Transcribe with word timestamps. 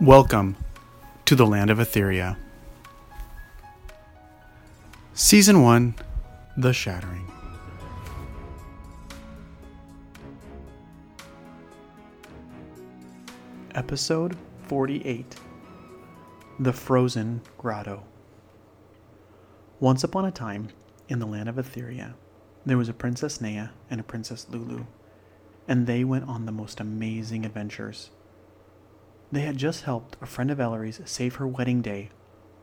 Welcome 0.00 0.56
to 1.26 1.36
the 1.36 1.44
land 1.44 1.68
of 1.68 1.76
Etheria. 1.76 2.38
Season 5.12 5.60
1 5.60 5.94
The 6.56 6.72
Shattering. 6.72 7.30
Episode 13.74 14.38
48 14.68 15.36
The 16.60 16.72
Frozen 16.72 17.42
Grotto. 17.58 18.04
Once 19.80 20.02
upon 20.02 20.24
a 20.24 20.30
time, 20.30 20.68
in 21.10 21.18
the 21.18 21.26
land 21.26 21.46
of 21.46 21.56
Etheria, 21.56 22.14
there 22.64 22.78
was 22.78 22.88
a 22.88 22.94
Princess 22.94 23.42
Nea 23.42 23.72
and 23.90 24.00
a 24.00 24.04
Princess 24.04 24.46
Lulu, 24.48 24.86
and 25.68 25.86
they 25.86 26.04
went 26.04 26.24
on 26.26 26.46
the 26.46 26.52
most 26.52 26.80
amazing 26.80 27.44
adventures. 27.44 28.08
They 29.32 29.42
had 29.42 29.56
just 29.56 29.84
helped 29.84 30.16
a 30.20 30.26
friend 30.26 30.50
of 30.50 30.58
Ellery's 30.58 31.00
save 31.04 31.36
her 31.36 31.46
wedding 31.46 31.82
day, 31.82 32.10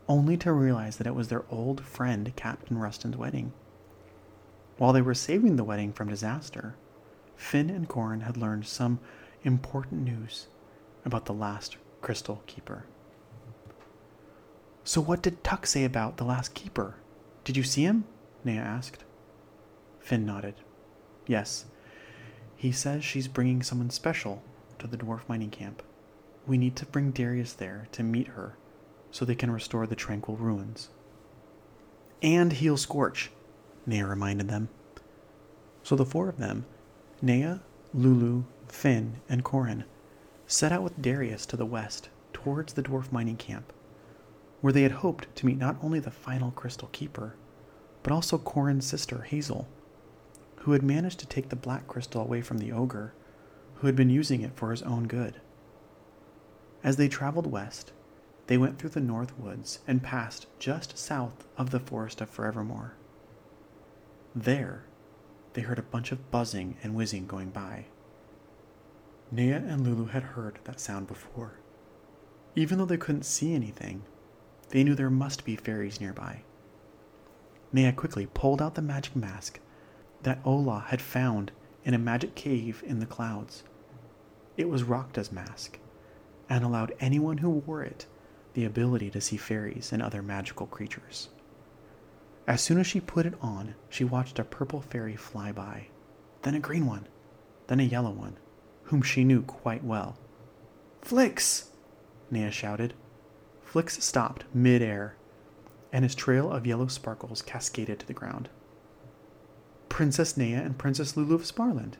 only 0.07 0.35
to 0.37 0.51
realize 0.51 0.97
that 0.97 1.07
it 1.07 1.15
was 1.15 1.29
their 1.29 1.45
old 1.49 1.81
friend 1.85 2.33
Captain 2.35 2.77
Rustin's 2.77 3.15
wedding. 3.15 3.53
While 4.77 4.93
they 4.93 5.01
were 5.01 5.13
saving 5.13 5.55
the 5.55 5.63
wedding 5.63 5.93
from 5.93 6.09
disaster, 6.09 6.75
Finn 7.37 7.69
and 7.69 7.87
Corin 7.87 8.21
had 8.21 8.35
learned 8.35 8.65
some 8.65 8.99
important 9.43 10.03
news 10.03 10.47
about 11.05 11.25
the 11.25 11.33
last 11.33 11.77
Crystal 12.01 12.43
Keeper. 12.47 12.85
So, 14.83 15.01
what 15.01 15.21
did 15.21 15.43
Tuck 15.43 15.65
say 15.65 15.83
about 15.83 16.17
the 16.17 16.23
last 16.23 16.53
Keeper? 16.53 16.95
Did 17.43 17.57
you 17.57 17.63
see 17.63 17.83
him? 17.83 18.05
Nea 18.43 18.59
asked. 18.59 19.03
Finn 19.99 20.25
nodded. 20.25 20.55
Yes. 21.25 21.65
He 22.55 22.71
says 22.71 23.03
she's 23.03 23.27
bringing 23.27 23.63
someone 23.63 23.89
special 23.89 24.41
to 24.79 24.87
the 24.87 24.97
dwarf 24.97 25.21
mining 25.27 25.49
camp. 25.49 25.83
We 26.47 26.57
need 26.57 26.77
to 26.77 26.85
bring 26.85 27.11
Darius 27.11 27.53
there 27.53 27.87
to 27.91 28.03
meet 28.03 28.29
her 28.29 28.57
so 29.11 29.25
they 29.25 29.35
can 29.35 29.51
restore 29.51 29.85
the 29.85 29.95
tranquil 29.95 30.37
ruins. 30.37 30.89
And 32.21 32.53
heal 32.53 32.77
Scorch, 32.77 33.31
Nea 33.85 34.05
reminded 34.05 34.47
them. 34.47 34.69
So 35.83 35.95
the 35.95 36.05
four 36.05 36.29
of 36.29 36.37
them, 36.37 36.65
Nea, 37.21 37.61
Lulu, 37.93 38.45
Finn, 38.67 39.21
and 39.29 39.43
Corin, 39.43 39.83
set 40.45 40.71
out 40.71 40.83
with 40.83 41.01
Darius 41.01 41.45
to 41.47 41.57
the 41.57 41.65
west 41.65 42.09
towards 42.31 42.73
the 42.73 42.83
dwarf 42.83 43.11
mining 43.11 43.37
camp, 43.37 43.73
where 44.61 44.73
they 44.73 44.83
had 44.83 44.93
hoped 44.93 45.33
to 45.35 45.45
meet 45.45 45.57
not 45.57 45.77
only 45.81 45.99
the 45.99 46.11
final 46.11 46.51
Crystal 46.51 46.89
Keeper, 46.91 47.35
but 48.03 48.13
also 48.13 48.37
Corin's 48.37 48.85
sister 48.85 49.23
Hazel, 49.23 49.67
who 50.57 50.71
had 50.71 50.83
managed 50.83 51.19
to 51.19 51.25
take 51.25 51.49
the 51.49 51.55
black 51.55 51.87
crystal 51.87 52.21
away 52.21 52.41
from 52.41 52.57
the 52.57 52.71
ogre, 52.71 53.13
who 53.75 53.87
had 53.87 53.95
been 53.95 54.09
using 54.09 54.41
it 54.41 54.55
for 54.55 54.71
his 54.71 54.81
own 54.83 55.07
good. 55.07 55.41
As 56.87 56.95
they 56.95 57.09
traveled 57.09 57.51
west, 57.51 57.91
they 58.45 58.57
went 58.57 58.79
through 58.79 58.91
the 58.91 59.01
north 59.01 59.37
woods 59.37 59.79
and 59.85 60.01
passed 60.01 60.47
just 60.57 60.97
south 60.97 61.45
of 61.57 61.71
the 61.71 61.81
Forest 61.81 62.21
of 62.21 62.29
Forevermore. 62.29 62.93
There, 64.33 64.85
they 65.51 65.63
heard 65.63 65.79
a 65.79 65.81
bunch 65.81 66.13
of 66.13 66.31
buzzing 66.31 66.77
and 66.81 66.95
whizzing 66.95 67.27
going 67.27 67.49
by. 67.49 67.87
Nea 69.33 69.57
and 69.57 69.81
Lulu 69.81 70.05
had 70.05 70.23
heard 70.23 70.59
that 70.63 70.79
sound 70.79 71.07
before. 71.07 71.59
Even 72.55 72.77
though 72.77 72.85
they 72.85 72.95
couldn't 72.95 73.25
see 73.25 73.53
anything, 73.53 74.03
they 74.69 74.85
knew 74.85 74.95
there 74.95 75.09
must 75.09 75.43
be 75.43 75.57
fairies 75.57 75.99
nearby. 75.99 76.43
Nea 77.73 77.91
quickly 77.91 78.29
pulled 78.33 78.61
out 78.61 78.75
the 78.75 78.81
magic 78.81 79.13
mask 79.13 79.59
that 80.23 80.39
Ola 80.45 80.85
had 80.87 81.01
found 81.01 81.51
in 81.83 81.93
a 81.93 81.99
magic 81.99 82.33
cave 82.33 82.81
in 82.87 83.01
the 83.01 83.05
clouds. 83.05 83.63
It 84.55 84.69
was 84.69 84.83
Rakta's 84.83 85.33
mask, 85.33 85.79
and 86.49 86.63
allowed 86.63 86.93
anyone 86.99 87.39
who 87.39 87.49
wore 87.49 87.83
it 87.83 88.05
the 88.53 88.65
ability 88.65 89.09
to 89.11 89.21
see 89.21 89.37
fairies 89.37 89.91
and 89.91 90.01
other 90.01 90.21
magical 90.21 90.65
creatures. 90.65 91.29
As 92.47 92.61
soon 92.61 92.79
as 92.79 92.87
she 92.87 92.99
put 92.99 93.25
it 93.25 93.35
on, 93.41 93.75
she 93.89 94.03
watched 94.03 94.39
a 94.39 94.43
purple 94.43 94.81
fairy 94.81 95.15
fly 95.15 95.51
by, 95.51 95.87
then 96.41 96.55
a 96.55 96.59
green 96.59 96.85
one, 96.85 97.07
then 97.67 97.79
a 97.79 97.83
yellow 97.83 98.11
one, 98.11 98.37
whom 98.83 99.01
she 99.01 99.23
knew 99.23 99.41
quite 99.41 99.83
well. 99.83 100.17
Flix! 101.01 101.71
Nea 102.31 102.51
shouted. 102.51 102.93
Flix 103.61 104.03
stopped 104.03 104.45
mid-air, 104.53 105.17
and 105.91 106.03
his 106.03 106.15
trail 106.15 106.49
of 106.51 106.65
yellow 106.65 106.87
sparkles 106.87 107.41
cascaded 107.41 107.99
to 107.99 108.07
the 108.07 108.13
ground. 108.13 108.49
Princess 109.89 110.37
Nea 110.37 110.61
and 110.61 110.77
Princess 110.77 111.17
Lulu 111.17 111.35
of 111.35 111.41
Sparland, 111.43 111.95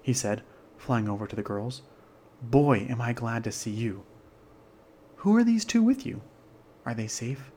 he 0.00 0.12
said, 0.12 0.42
flying 0.76 1.08
over 1.08 1.26
to 1.26 1.36
the 1.36 1.42
girls. 1.42 1.82
Boy, 2.42 2.86
am 2.90 3.00
I 3.00 3.12
glad 3.12 3.44
to 3.44 3.52
see 3.52 3.70
you. 3.70 4.02
Who 5.18 5.36
are 5.36 5.44
these 5.44 5.64
two 5.64 5.82
with 5.82 6.04
you? 6.04 6.22
Are 6.84 6.92
they 6.92 7.06
safe? 7.06 7.52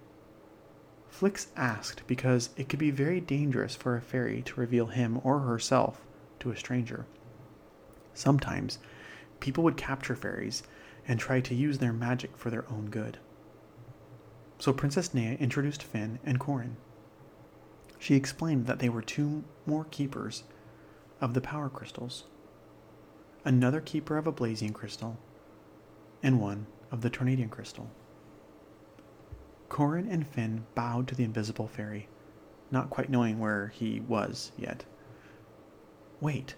Flix 1.09 1.47
asked 1.55 2.03
because 2.05 2.49
it 2.55 2.69
could 2.69 2.77
be 2.77 2.91
very 2.91 3.19
dangerous 3.19 3.75
for 3.75 3.95
a 3.95 4.01
fairy 4.01 4.43
to 4.43 4.59
reveal 4.59 4.87
him 4.87 5.19
or 5.23 5.39
herself 5.39 6.05
to 6.39 6.51
a 6.51 6.55
stranger. 6.55 7.07
Sometimes, 8.13 8.77
people 9.39 9.63
would 9.63 9.75
capture 9.75 10.15
fairies 10.15 10.61
and 11.07 11.19
try 11.19 11.41
to 11.41 11.55
use 11.55 11.79
their 11.79 11.93
magic 11.93 12.37
for 12.37 12.51
their 12.51 12.69
own 12.69 12.89
good. 12.91 13.17
So 14.59 14.71
Princess 14.71 15.13
Nea 15.15 15.33
introduced 15.39 15.81
Finn 15.81 16.19
and 16.23 16.39
Corin. 16.39 16.77
She 17.97 18.15
explained 18.15 18.67
that 18.67 18.79
they 18.79 18.89
were 18.89 19.01
two 19.01 19.43
more 19.65 19.85
keepers 19.85 20.43
of 21.19 21.33
the 21.33 21.41
power 21.41 21.69
crystals 21.69 22.25
another 23.45 23.79
keeper 23.79 24.17
of 24.17 24.25
a 24.25 24.31
blazing 24.31 24.73
crystal, 24.73 25.17
and 26.23 26.41
one 26.41 26.65
of 26.91 27.01
the 27.01 27.09
Tornadian 27.09 27.49
crystal. 27.49 27.91
Corin 29.69 30.07
and 30.09 30.27
Finn 30.27 30.65
bowed 30.73 31.07
to 31.07 31.15
the 31.15 31.23
invisible 31.23 31.67
fairy, 31.67 32.09
not 32.71 32.89
quite 32.89 33.09
knowing 33.09 33.39
where 33.39 33.67
he 33.67 33.99
was 34.01 34.51
yet. 34.57 34.83
Wait, 36.19 36.55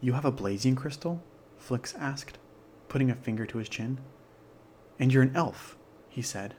you 0.00 0.14
have 0.14 0.24
a 0.24 0.32
blazing 0.32 0.74
crystal? 0.74 1.22
Flix 1.58 1.94
asked, 1.94 2.38
putting 2.88 3.10
a 3.10 3.14
finger 3.14 3.44
to 3.44 3.58
his 3.58 3.68
chin. 3.68 3.98
And 4.98 5.12
you're 5.12 5.22
an 5.22 5.36
elf, 5.36 5.76
he 6.08 6.22
said, 6.22 6.54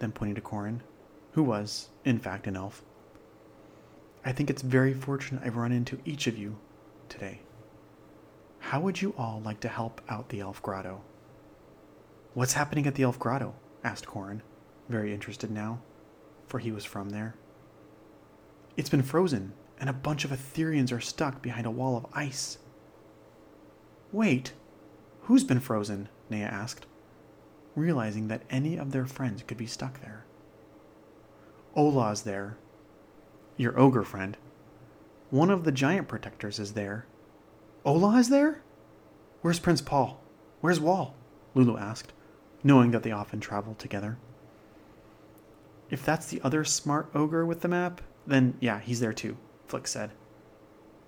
then 0.00 0.10
pointing 0.10 0.34
to 0.34 0.40
Corin, 0.40 0.82
who 1.32 1.44
was, 1.44 1.90
in 2.04 2.18
fact, 2.18 2.48
an 2.48 2.56
elf. 2.56 2.82
I 4.24 4.32
think 4.32 4.50
it's 4.50 4.62
very 4.62 4.94
fortunate 4.94 5.42
I've 5.44 5.56
run 5.56 5.72
into 5.72 5.98
each 6.04 6.26
of 6.26 6.36
you 6.36 6.58
today. 7.08 7.40
How 8.72 8.80
would 8.80 9.02
you 9.02 9.12
all 9.18 9.42
like 9.44 9.60
to 9.60 9.68
help 9.68 10.00
out 10.08 10.30
the 10.30 10.40
Elf 10.40 10.62
Grotto? 10.62 11.02
What's 12.32 12.54
happening 12.54 12.86
at 12.86 12.94
the 12.94 13.02
Elf 13.02 13.18
Grotto? 13.18 13.54
asked 13.84 14.06
Corin, 14.06 14.40
very 14.88 15.12
interested 15.12 15.50
now, 15.50 15.82
for 16.46 16.58
he 16.58 16.72
was 16.72 16.86
from 16.86 17.10
there. 17.10 17.34
It's 18.78 18.88
been 18.88 19.02
frozen, 19.02 19.52
and 19.78 19.90
a 19.90 19.92
bunch 19.92 20.24
of 20.24 20.30
Etherians 20.30 20.90
are 20.90 21.02
stuck 21.02 21.42
behind 21.42 21.66
a 21.66 21.70
wall 21.70 21.98
of 21.98 22.06
ice. 22.14 22.56
Wait, 24.10 24.54
who's 25.24 25.44
been 25.44 25.60
frozen? 25.60 26.08
Nea 26.30 26.46
asked, 26.46 26.86
realizing 27.76 28.28
that 28.28 28.40
any 28.48 28.78
of 28.78 28.92
their 28.92 29.04
friends 29.04 29.42
could 29.42 29.58
be 29.58 29.66
stuck 29.66 30.00
there. 30.00 30.24
Ola's 31.76 32.22
there. 32.22 32.56
Your 33.58 33.78
ogre 33.78 34.02
friend. 34.02 34.38
One 35.28 35.50
of 35.50 35.64
the 35.64 35.72
giant 35.72 36.08
protectors 36.08 36.58
is 36.58 36.72
there, 36.72 37.04
Ola 37.84 38.16
is 38.18 38.28
there? 38.28 38.62
Where's 39.40 39.58
Prince 39.58 39.80
Paul? 39.80 40.20
Where's 40.60 40.78
Wall? 40.78 41.16
Lulu 41.54 41.76
asked, 41.76 42.12
knowing 42.62 42.92
that 42.92 43.02
they 43.02 43.10
often 43.10 43.40
traveled 43.40 43.78
together. 43.78 44.18
If 45.90 46.04
that's 46.04 46.26
the 46.26 46.40
other 46.42 46.64
smart 46.64 47.10
ogre 47.14 47.44
with 47.44 47.60
the 47.60 47.68
map, 47.68 48.00
then 48.26 48.54
yeah, 48.60 48.78
he's 48.78 49.00
there 49.00 49.12
too, 49.12 49.36
Flix 49.66 49.90
said. 49.90 50.12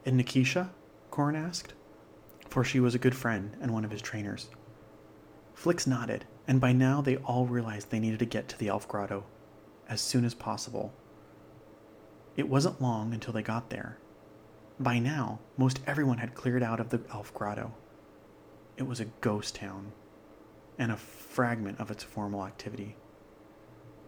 And 0.04 0.20
Nikisha? 0.20 0.70
Corin 1.10 1.36
asked, 1.36 1.74
for 2.48 2.64
she 2.64 2.80
was 2.80 2.94
a 2.94 2.98
good 2.98 3.14
friend 3.14 3.56
and 3.60 3.72
one 3.72 3.84
of 3.84 3.92
his 3.92 4.02
trainers. 4.02 4.48
Flix 5.54 5.86
nodded, 5.86 6.24
and 6.48 6.60
by 6.60 6.72
now 6.72 7.00
they 7.00 7.16
all 7.18 7.46
realized 7.46 7.90
they 7.90 8.00
needed 8.00 8.18
to 8.18 8.26
get 8.26 8.48
to 8.48 8.58
the 8.58 8.68
Elf 8.68 8.88
Grotto 8.88 9.24
as 9.88 10.00
soon 10.00 10.24
as 10.24 10.34
possible. 10.34 10.92
It 12.36 12.48
wasn't 12.48 12.82
long 12.82 13.14
until 13.14 13.32
they 13.32 13.42
got 13.42 13.70
there, 13.70 13.98
by 14.78 14.98
now, 14.98 15.38
most 15.56 15.80
everyone 15.86 16.18
had 16.18 16.34
cleared 16.34 16.62
out 16.62 16.80
of 16.80 16.90
the 16.90 17.00
Elf 17.12 17.32
Grotto. 17.32 17.72
It 18.76 18.84
was 18.84 19.00
a 19.00 19.06
ghost 19.20 19.56
town, 19.56 19.92
and 20.78 20.90
a 20.90 20.96
fragment 20.96 21.78
of 21.78 21.90
its 21.90 22.02
formal 22.02 22.44
activity. 22.44 22.96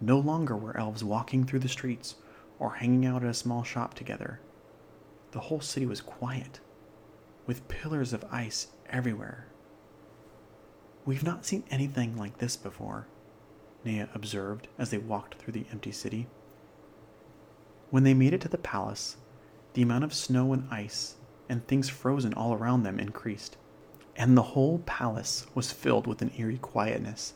No 0.01 0.19
longer 0.19 0.55
were 0.55 0.77
elves 0.77 1.03
walking 1.03 1.45
through 1.45 1.59
the 1.59 1.69
streets 1.69 2.15
or 2.59 2.75
hanging 2.75 3.05
out 3.05 3.23
at 3.23 3.29
a 3.29 3.33
small 3.33 3.63
shop 3.63 3.93
together. 3.93 4.39
The 5.31 5.39
whole 5.39 5.61
city 5.61 5.85
was 5.85 6.01
quiet, 6.01 6.59
with 7.45 7.67
pillars 7.67 8.13
of 8.13 8.25
ice 8.31 8.67
everywhere. 8.89 9.47
We've 11.05 11.23
not 11.23 11.45
seen 11.45 11.63
anything 11.69 12.17
like 12.17 12.39
this 12.39 12.57
before, 12.57 13.07
Nea 13.85 14.09
observed 14.13 14.67
as 14.77 14.89
they 14.89 14.97
walked 14.97 15.35
through 15.35 15.53
the 15.53 15.65
empty 15.71 15.91
city. 15.91 16.27
When 17.89 18.03
they 18.03 18.13
made 18.13 18.33
it 18.33 18.41
to 18.41 18.49
the 18.49 18.57
palace, 18.57 19.15
the 19.77 19.83
amount 19.83 20.03
of 20.03 20.11
snow 20.11 20.53
and 20.53 20.67
ice 20.71 21.17
and 21.47 21.67
things 21.67 21.87
frozen 21.87 22.33
all 22.33 22.51
around 22.51 22.81
them 22.81 22.99
increased, 22.99 23.57
and 24.15 24.35
the 24.35 24.41
whole 24.41 24.79
palace 24.87 25.45
was 25.53 25.71
filled 25.71 26.07
with 26.07 26.19
an 26.23 26.31
eerie 26.35 26.57
quietness. 26.57 27.35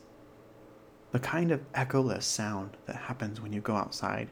the 1.12 1.20
kind 1.20 1.52
of 1.52 1.60
echoless 1.72 2.24
sound 2.24 2.76
that 2.86 2.96
happens 2.96 3.40
when 3.40 3.52
you 3.52 3.60
go 3.60 3.76
outside 3.76 4.28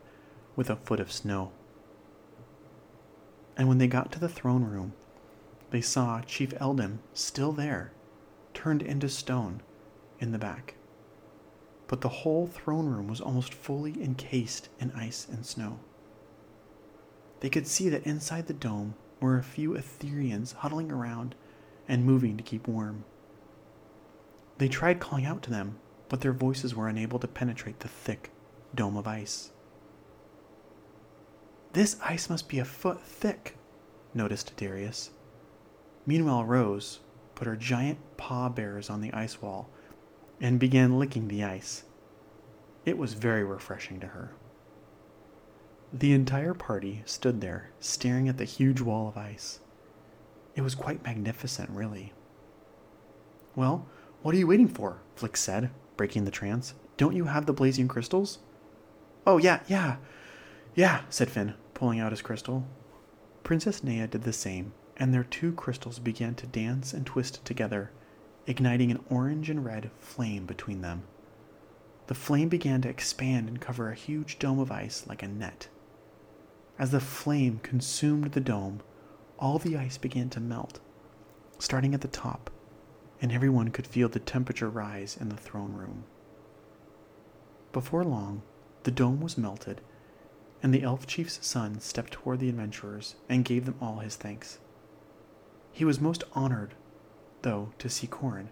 with 0.57 0.69
a 0.69 0.75
foot 0.75 0.99
of 0.99 1.13
snow. 1.13 1.53
And 3.57 3.69
when 3.69 3.79
they 3.79 3.87
got 3.87 4.11
to 4.11 4.19
the 4.19 4.29
throne 4.29 4.65
room, 4.65 4.93
they 5.71 5.81
saw 5.81 6.21
Chief 6.23 6.53
Eldon 6.59 6.99
still 7.15 7.53
there, 7.53 7.93
turned 8.55 8.83
into 8.83 9.09
stone 9.09 9.63
in 10.19 10.33
the 10.33 10.39
back. 10.39 10.75
But 11.87 12.01
the 12.01 12.09
whole 12.09 12.49
throne 12.49 12.87
room 12.87 13.07
was 13.07 13.21
almost 13.21 13.55
fully 13.55 14.03
encased 14.03 14.69
in 14.81 14.91
ice 14.97 15.29
and 15.31 15.47
snow. 15.47 15.79
They 17.41 17.51
could 17.51 17.67
see 17.67 17.89
that 17.89 18.07
inside 18.07 18.47
the 18.47 18.55
dome 18.55 18.95
were 19.21 19.39
a 19.39 19.43
few 19.43 19.75
Etherians 19.75 20.55
huddling 20.55 20.93
around 20.93 21.35
and 21.89 22.05
moving 22.05 22.37
to 22.37 22.43
keep 22.43 22.69
warm. 22.69 23.05
They 24.59 24.69
tried 24.69 25.01
calling 25.01 25.25
out 25.25 25.43
to 25.45 25.51
them, 25.51 25.79
but 26.09 26.21
their 26.21 26.33
voices 26.33 26.75
were 26.75 26.89
unable 26.89 27.19
to 27.19 27.27
penetrate 27.27 27.81
the 27.81 27.89
thick 27.89 28.31
dome 28.75 28.97
of 28.97 29.07
ice. 29.07 29.51
This 31.73 31.97
ice 32.03 32.29
must 32.29 32.49
be 32.49 32.59
a 32.59 32.65
foot 32.65 33.01
thick, 33.01 33.57
noticed 34.13 34.57
Darius. 34.57 35.11
Meanwhile, 36.05 36.45
Rose 36.45 37.01
put 37.35 37.47
her 37.47 37.57
giant 37.57 37.99
paw 38.17 38.49
bears 38.49 38.91
on 38.91 39.01
the 39.01 39.13
ice 39.13 39.41
wall 39.41 39.71
and 40.41 40.59
began 40.59 40.99
licking 40.99 41.29
the 41.29 41.45
ice. 41.45 41.85
It 42.85 42.99
was 42.99 43.15
very 43.15 43.45
refreshing 43.45 44.01
to 44.01 44.09
her. 44.09 44.33
The 45.93 46.13
entire 46.13 46.55
party 46.55 47.03
stood 47.05 47.41
there, 47.41 47.71
staring 47.81 48.29
at 48.29 48.39
the 48.39 48.45
huge 48.45 48.81
wall 48.81 49.09
of 49.09 49.17
ice. 49.17 49.59
It 50.55 50.63
was 50.63 50.77
quite 50.77 51.03
magnificent, 51.03 51.69
really. 51.71 52.13
Well, 53.57 53.87
what 54.23 54.35
are 54.35 54.39
you 54.39 54.47
waiting 54.47 54.69
for? 54.69 55.01
Flix 55.17 55.41
said, 55.41 55.71
breaking 55.97 56.27
the 56.27 56.31
trance. 56.31 56.75
Don't 56.97 57.17
you 57.17 57.25
have 57.25 57.47
the 57.47 57.53
blazing 57.53 57.89
crystals? 57.89 58.39
Oh, 59.27 59.39
yeah, 59.39 59.61
yeah, 59.67 59.97
yeah, 60.77 61.03
said 61.11 61.29
Finn, 61.29 61.55
pulling 61.75 61.99
out 61.99 62.13
his 62.13 62.23
crystal. 62.23 62.67
Princess 63.43 63.83
Nea 63.83 64.07
did 64.07 64.23
the 64.23 64.33
same, 64.33 64.73
and 64.97 65.13
their 65.13 65.25
two 65.25 65.53
crystals 65.53 65.99
began 65.99 66.37
to 66.37 66.47
dance 66.47 66.93
and 66.93 67.05
twist 67.05 67.45
together, 67.45 67.91
igniting 68.47 68.93
an 68.93 69.05
orange 69.11 69.51
and 69.51 69.65
red 69.65 69.91
flame 69.99 70.47
between 70.47 70.83
them. 70.83 71.03
The 72.07 72.15
flame 72.15 72.49
began 72.49 72.81
to 72.83 72.89
expand 72.89 73.49
and 73.49 73.61
cover 73.61 73.91
a 73.91 73.97
huge 73.97 74.39
dome 74.39 74.61
of 74.61 74.71
ice 74.71 75.05
like 75.09 75.23
a 75.23 75.29
net. 75.29 75.69
As 76.81 76.93
the 76.93 76.99
flame 76.99 77.61
consumed 77.63 78.33
the 78.33 78.41
dome, 78.41 78.81
all 79.39 79.59
the 79.59 79.77
ice 79.77 79.99
began 79.99 80.31
to 80.31 80.41
melt, 80.41 80.81
starting 81.59 81.93
at 81.93 82.01
the 82.01 82.09
top, 82.09 82.49
and 83.21 83.31
everyone 83.31 83.69
could 83.69 83.87
feel 83.87 84.09
the 84.09 84.19
temperature 84.19 84.71
rise 84.71 85.15
in 85.15 85.29
the 85.29 85.37
throne 85.37 85.75
room. 85.75 86.05
Before 87.75 88.03
long, 88.03 88.41
the 88.85 88.91
dome 88.91 89.21
was 89.21 89.37
melted, 89.37 89.83
and 90.63 90.73
the 90.73 90.83
elf 90.83 91.07
chief's 91.07 91.47
son 91.47 91.81
stepped 91.81 92.15
toward 92.15 92.41
the 92.41 92.49
adventurers 92.49 93.17
and 93.29 93.45
gave 93.45 93.67
them 93.67 93.77
all 93.79 93.99
his 93.99 94.17
thanks. 94.17 94.59
He 95.73 95.85
was 95.85 96.01
most 96.01 96.25
honored, 96.33 96.73
though, 97.43 97.75
to 97.77 97.91
see 97.91 98.07
Corin, 98.07 98.49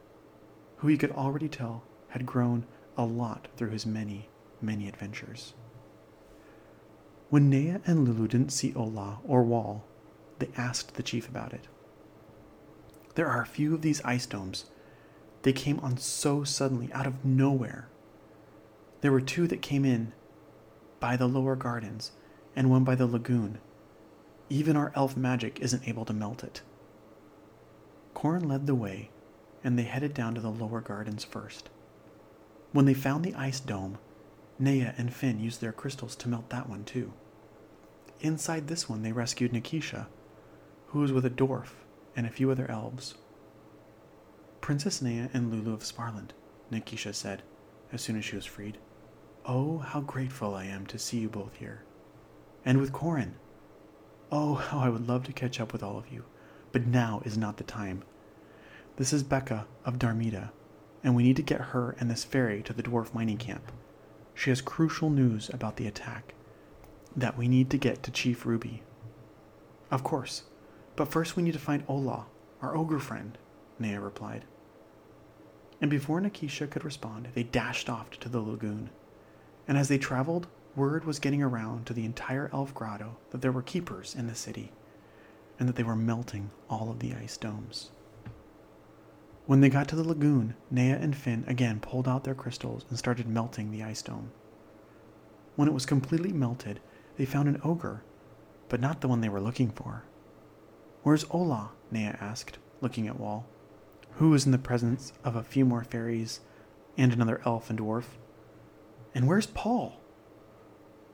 who 0.77 0.89
he 0.89 0.99
could 0.99 1.13
already 1.13 1.49
tell 1.49 1.83
had 2.09 2.27
grown 2.27 2.67
a 2.95 3.07
lot 3.07 3.49
through 3.57 3.71
his 3.71 3.87
many, 3.87 4.29
many 4.61 4.87
adventures. 4.87 5.55
When 7.31 7.51
Nea 7.51 7.83
and 7.87 8.07
Lulu 8.07 8.27
didn't 8.27 8.53
see 8.53 8.73
Ola 8.75 9.19
or 9.25 9.43
Wall, 9.43 9.85
they 10.39 10.49
asked 10.57 10.95
the 10.95 11.03
chief 11.03 11.29
about 11.29 11.53
it. 11.53 11.69
There 13.17 13.29
are 13.29 13.43
a 13.43 13.47
few 13.47 13.75
of 13.75 13.83
these 13.83 14.03
ice 14.03 14.25
domes. 14.25 14.67
They 15.43 15.53
came 15.53 15.79
on 15.81 15.99
so 15.99 16.43
suddenly, 16.45 16.91
out 16.93 17.07
of 17.07 17.25
nowhere. 17.25 17.89
There 19.03 19.13
were 19.13 19.21
two 19.21 19.47
that 19.49 19.63
came 19.63 19.85
in 19.85 20.13
by 21.01 21.17
the 21.17 21.29
lower 21.29 21.55
gardens, 21.55 22.13
and 22.57 22.71
one 22.71 22.85
by 22.85 22.95
the 22.95 23.07
lagoon. 23.07 23.59
Even 24.49 24.77
our 24.77 24.93
elf 24.95 25.17
magic 25.17 25.61
isn't 25.61 25.87
able 25.87 26.05
to 26.07 26.13
melt 26.13 26.43
it. 26.43 26.63
Corin 28.15 28.49
led 28.49 28.67
the 28.67 28.75
way, 28.75 29.11
and 29.63 29.79
they 29.79 29.83
headed 29.83 30.15
down 30.15 30.35
to 30.35 30.41
the 30.41 30.51
lower 30.51 30.81
gardens 30.81 31.25
first. 31.25 31.69
When 32.73 32.87
they 32.87 32.95
found 32.95 33.25
the 33.25 33.35
ice 33.35 33.61
dome, 33.61 33.99
Nea 34.59 34.95
and 34.99 35.13
Finn 35.15 35.39
used 35.39 35.61
their 35.61 35.73
crystals 35.73 36.17
to 36.17 36.29
melt 36.29 36.51
that 36.51 36.69
one 36.69 36.85
too. 36.85 37.13
Inside 38.21 38.67
this 38.67 38.89
one, 38.89 39.03
they 39.03 39.13
rescued 39.13 39.53
Nikisha, 39.53 40.07
who 40.89 41.01
was 41.01 41.13
with 41.13 41.25
a 41.25 41.31
dwarf 41.31 41.85
and 42.17 42.27
a 42.27 42.31
few 42.31 42.51
other 42.51 42.69
elves. 42.71 43.15
Princess 44.61 45.01
Nea 45.01 45.31
and 45.33 45.53
Lulu 45.53 45.73
of 45.73 45.83
Sparland, 45.85 46.31
Nikisha 46.73 47.15
said, 47.15 47.43
as 47.93 48.03
soon 48.03 48.19
as 48.19 48.25
she 48.25 48.37
was 48.37 48.45
freed. 48.45 48.79
Oh, 49.47 49.79
how 49.79 50.01
grateful 50.01 50.55
I 50.55 50.65
am 50.65 50.87
to 50.87 50.99
see 50.99 51.19
you 51.19 51.29
both 51.29 51.57
here. 51.57 51.85
And 52.65 52.79
with 52.79 52.93
Corin. 52.93 53.37
Oh, 54.31 54.55
how 54.55 54.81
I 54.81 54.89
would 54.89 55.09
love 55.09 55.25
to 55.25 55.33
catch 55.33 55.61
up 55.61 55.73
with 55.73 55.83
all 55.83 55.97
of 55.97 56.13
you, 56.13 56.25
but 56.73 56.87
now 56.87 57.23
is 57.25 57.39
not 57.39 57.57
the 57.57 57.65
time. 57.65 58.03
This 58.97 59.13
is 59.13 59.23
Becca 59.23 59.67
of 59.85 59.99
Darmida, 59.99 60.51
and 61.05 61.15
we 61.15 61.23
need 61.23 61.37
to 61.37 61.43
get 61.43 61.61
her 61.61 61.97
and 62.01 62.11
this 62.11 62.25
fairy 62.25 62.63
to 62.65 62.73
the 62.73 62.83
dwarf 62.83 63.15
mining 63.15 63.39
camp. 63.39 63.71
She 64.39 64.51
has 64.51 64.61
crucial 64.61 65.11
news 65.11 65.51
about 65.53 65.79
the 65.79 65.89
attack 65.89 66.33
that 67.17 67.37
we 67.37 67.49
need 67.49 67.71
to 67.71 67.77
get 67.77 68.05
to 68.05 68.13
Chief 68.13 68.47
Ruby. 68.47 68.85
Of 69.91 70.05
course, 70.05 70.45
but 70.95 71.11
first 71.11 71.35
we 71.35 71.43
need 71.43 71.55
to 71.55 71.59
find 71.59 71.83
Ola, 71.89 72.27
our 72.63 72.77
ogre 72.77 73.01
friend, 73.01 73.37
Nea 73.81 73.99
replied. 73.99 74.45
And 75.81 75.91
before 75.91 76.21
Nikisha 76.21 76.71
could 76.71 76.85
respond, 76.85 77.31
they 77.35 77.43
dashed 77.43 77.91
off 77.91 78.11
to 78.11 78.29
the 78.29 78.39
lagoon. 78.41 78.91
And 79.67 79.77
as 79.77 79.89
they 79.89 79.99
traveled, 79.99 80.47
word 80.77 81.05
was 81.05 81.19
getting 81.19 81.43
around 81.43 81.87
to 81.87 81.93
the 81.93 82.05
entire 82.05 82.49
Elf 82.53 82.73
Grotto 82.73 83.17
that 83.31 83.43
there 83.43 83.51
were 83.51 83.61
keepers 83.61 84.15
in 84.15 84.29
the 84.29 84.37
city, 84.37 84.71
and 85.59 85.69
that 85.69 85.75
they 85.75 85.83
were 85.83 85.97
melting 85.97 86.51
all 86.71 86.93
of 86.93 87.01
the 87.01 87.13
ice 87.13 87.37
domes. 87.37 87.91
When 89.49 89.63
they 89.63 89.71
got 89.71 89.89
to 89.89 89.97
the 89.97 90.07
lagoon, 90.07 90.57
Nea 90.71 90.97
and 90.97 91.17
Finn 91.17 91.43
again 91.47 91.81
pulled 91.81 92.07
out 92.07 92.25
their 92.25 92.35
crystals 92.35 92.85
and 92.91 92.99
started 92.99 93.27
melting 93.27 93.71
the 93.71 93.83
ice 93.83 94.03
dome. 94.03 94.31
When 95.57 95.67
it 95.67 95.73
was 95.73 95.87
completely 95.87 96.35
melted, 96.35 96.81
they 97.17 97.25
found 97.25 97.49
an 97.49 97.59
ogre, 97.65 98.03
but 98.69 98.79
not 98.79 99.01
the 99.01 99.09
one 99.09 99.23
they 99.23 99.31
were 99.31 99.41
looking 99.41 99.71
for. 99.71 100.05
Where's 101.03 101.25
Ola? 101.31 101.71
Nea 101.91 102.19
asked, 102.21 102.59
looking 102.83 103.09
at 103.09 103.19
Wall, 103.19 103.47
who 104.17 104.29
was 104.29 104.45
in 104.45 104.53
the 104.53 104.59
presence 104.59 105.15
of 105.25 105.35
a 105.35 105.43
few 105.43 105.65
more 105.65 105.83
fairies 105.83 106.41
and 106.99 107.15
another 107.15 107.41
elf 107.47 107.71
and 107.71 107.79
dwarf. 107.79 108.19
And 109.15 109.27
where's 109.27 109.47
Paul? 109.47 109.99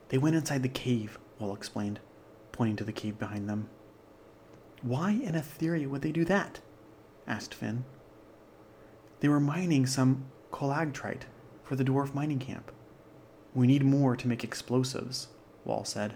They 0.09 0.19
went 0.19 0.35
inside 0.35 0.65
the 0.65 0.69
cave, 0.69 1.21
Wall 1.39 1.55
explained, 1.55 2.01
pointing 2.51 2.75
to 2.79 2.85
the 2.85 2.91
cave 2.91 3.17
behind 3.17 3.49
them. 3.49 3.69
Why 4.83 5.13
in 5.13 5.37
Etheria 5.37 5.87
would 5.87 6.03
they 6.03 6.11
do 6.11 6.25
that? 6.25 6.59
asked 7.29 7.55
Finn. 7.55 7.85
They 9.21 9.29
were 9.29 9.41
mining 9.41 9.87
some 9.87 10.25
colagtrite 10.53 11.23
for 11.63 11.77
the 11.77 11.85
dwarf 11.85 12.15
mining 12.15 12.39
camp. 12.39 12.71
We 13.55 13.67
need 13.67 13.85
more 13.85 14.17
to 14.17 14.29
make 14.29 14.45
explosives, 14.45 15.29
Wall 15.65 15.85
said. 15.85 16.15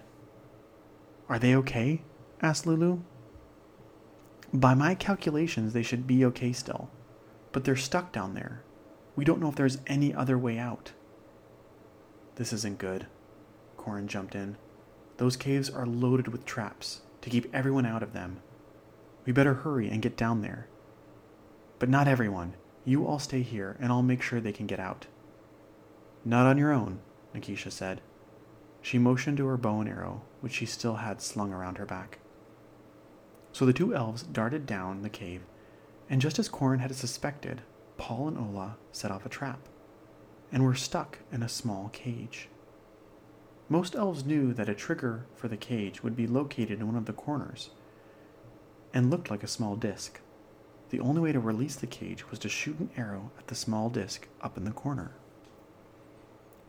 Are 1.28 1.38
they 1.38 1.54
okay? 1.56 2.02
asked 2.42 2.66
Lulu. 2.66 3.00
By 4.52 4.74
my 4.74 4.94
calculations, 4.94 5.72
they 5.72 5.82
should 5.82 6.06
be 6.06 6.24
okay 6.24 6.52
still. 6.52 6.90
But 7.52 7.64
they're 7.64 7.76
stuck 7.76 8.12
down 8.12 8.34
there. 8.34 8.62
We 9.14 9.24
don't 9.24 9.40
know 9.40 9.48
if 9.48 9.56
there's 9.56 9.78
any 9.86 10.14
other 10.14 10.38
way 10.38 10.58
out. 10.58 10.92
This 12.36 12.52
isn't 12.52 12.78
good. 12.78 13.06
Corin 13.76 14.08
jumped 14.08 14.34
in. 14.34 14.56
Those 15.16 15.36
caves 15.36 15.68
are 15.68 15.86
loaded 15.86 16.28
with 16.28 16.46
traps 16.46 17.02
to 17.22 17.30
keep 17.30 17.52
everyone 17.52 17.84
out 17.84 18.02
of 18.02 18.12
them. 18.12 18.40
We 19.26 19.32
better 19.32 19.54
hurry 19.54 19.88
and 19.90 20.00
get 20.00 20.16
down 20.16 20.42
there. 20.42 20.68
But 21.78 21.88
not 21.88 22.08
everyone. 22.08 22.54
You 22.88 23.06
all 23.06 23.18
stay 23.18 23.42
here, 23.42 23.76
and 23.80 23.92
I'll 23.92 24.00
make 24.00 24.22
sure 24.22 24.40
they 24.40 24.50
can 24.50 24.66
get 24.66 24.80
out. 24.80 25.08
Not 26.24 26.46
on 26.46 26.56
your 26.56 26.72
own, 26.72 27.00
Nikisha 27.34 27.70
said. 27.70 28.00
She 28.80 28.96
motioned 28.96 29.36
to 29.36 29.46
her 29.46 29.58
bow 29.58 29.80
and 29.80 29.90
arrow, 29.90 30.22
which 30.40 30.54
she 30.54 30.64
still 30.64 30.94
had 30.94 31.20
slung 31.20 31.52
around 31.52 31.76
her 31.76 31.84
back. 31.84 32.20
So 33.52 33.66
the 33.66 33.74
two 33.74 33.94
elves 33.94 34.22
darted 34.22 34.64
down 34.64 35.02
the 35.02 35.10
cave, 35.10 35.42
and 36.08 36.18
just 36.18 36.38
as 36.38 36.48
Corin 36.48 36.80
had 36.80 36.94
suspected, 36.94 37.60
Paul 37.98 38.28
and 38.28 38.38
Ola 38.38 38.78
set 38.90 39.10
off 39.10 39.26
a 39.26 39.28
trap, 39.28 39.68
and 40.50 40.64
were 40.64 40.74
stuck 40.74 41.18
in 41.30 41.42
a 41.42 41.48
small 41.48 41.90
cage. 41.90 42.48
Most 43.68 43.96
elves 43.96 44.24
knew 44.24 44.54
that 44.54 44.70
a 44.70 44.74
trigger 44.74 45.26
for 45.36 45.48
the 45.48 45.58
cage 45.58 46.02
would 46.02 46.16
be 46.16 46.26
located 46.26 46.80
in 46.80 46.86
one 46.86 46.96
of 46.96 47.04
the 47.04 47.12
corners, 47.12 47.68
and 48.94 49.10
looked 49.10 49.30
like 49.30 49.42
a 49.42 49.46
small 49.46 49.76
disc. 49.76 50.20
The 50.90 51.00
only 51.00 51.20
way 51.20 51.32
to 51.32 51.40
release 51.40 51.76
the 51.76 51.86
cage 51.86 52.30
was 52.30 52.38
to 52.40 52.48
shoot 52.48 52.78
an 52.78 52.90
arrow 52.96 53.30
at 53.38 53.48
the 53.48 53.54
small 53.54 53.90
disc 53.90 54.26
up 54.40 54.56
in 54.56 54.64
the 54.64 54.70
corner. 54.70 55.12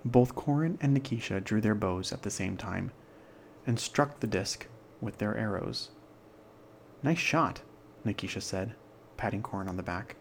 Both 0.04 0.36
Corin 0.36 0.78
and 0.82 0.96
Nikisha 0.96 1.44
drew 1.44 1.62
their 1.62 1.76
bows 1.76 2.12
at 2.12 2.24
the 2.24 2.30
same 2.30 2.58
time, 2.58 2.92
and 3.66 3.80
struck 3.80 4.20
the 4.20 4.28
disc 4.28 4.68
with 5.02 5.18
their 5.18 5.38
arrows. 5.38 5.90
Nice 7.04 7.20
shot, 7.20 7.62
Nikisha 8.06 8.42
said, 8.42 8.76
patting 9.18 9.42
Corin 9.42 9.68
on 9.68 9.78
the 9.78 9.84
back. 9.84 10.16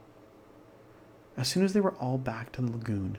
As 1.36 1.48
soon 1.48 1.64
as 1.64 1.72
they 1.72 1.80
were 1.80 1.94
all 1.94 2.18
back 2.18 2.52
to 2.52 2.62
the 2.62 2.70
lagoon, 2.70 3.18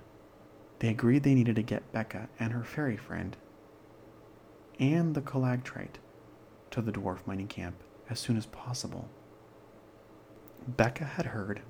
They 0.79 0.87
agreed 0.87 1.23
they 1.23 1.35
needed 1.35 1.57
to 1.57 1.61
get 1.61 1.91
Becca 1.91 2.29
and 2.39 2.53
her 2.53 2.63
fairy 2.63 2.97
friend 2.97 3.35
and 4.79 5.13
the 5.13 5.21
Calagtrite 5.21 5.99
to 6.71 6.81
the 6.81 6.91
dwarf 6.91 7.27
mining 7.27 7.47
camp 7.47 7.75
as 8.09 8.19
soon 8.19 8.37
as 8.37 8.45
possible. 8.45 9.09
Becca 10.77 11.05
had 11.05 11.27
heard 11.27 11.61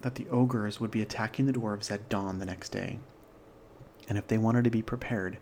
that 0.00 0.14
the 0.14 0.28
ogres 0.28 0.80
would 0.80 0.90
be 0.90 1.02
attacking 1.02 1.46
the 1.46 1.52
dwarves 1.52 1.90
at 1.90 2.08
dawn 2.08 2.38
the 2.38 2.46
next 2.46 2.70
day, 2.70 2.98
and 4.08 4.16
if 4.16 4.26
they 4.26 4.38
wanted 4.38 4.64
to 4.64 4.70
be 4.70 4.82
prepared, 4.82 5.38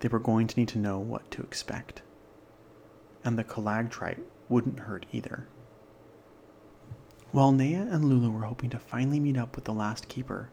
they 0.00 0.08
were 0.08 0.18
going 0.18 0.46
to 0.46 0.58
need 0.58 0.68
to 0.68 0.78
know 0.78 0.98
what 0.98 1.30
to 1.30 1.42
expect. 1.42 2.02
And 3.24 3.38
the 3.38 3.44
Calagtrite 3.44 4.20
wouldn't 4.48 4.80
hurt 4.80 5.06
either. 5.12 5.48
While 7.32 7.52
Nea 7.52 7.88
and 7.90 8.04
Lulu 8.04 8.30
were 8.30 8.44
hoping 8.44 8.70
to 8.70 8.78
finally 8.78 9.18
meet 9.18 9.36
up 9.36 9.56
with 9.56 9.64
the 9.64 9.72
last 9.72 10.08
keeper, 10.08 10.50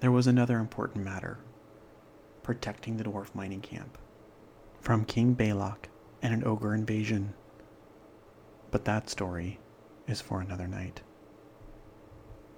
there 0.00 0.10
was 0.10 0.26
another 0.26 0.58
important 0.58 1.04
matter 1.04 1.38
protecting 2.42 2.96
the 2.96 3.04
dwarf 3.04 3.34
mining 3.34 3.60
camp 3.60 3.96
from 4.80 5.04
King 5.04 5.36
Balok 5.36 5.86
and 6.20 6.34
an 6.34 6.44
ogre 6.44 6.74
invasion. 6.74 7.34
But 8.72 8.84
that 8.86 9.08
story 9.08 9.60
is 10.06 10.20
for 10.20 10.40
another 10.40 10.66
night. 10.66 11.00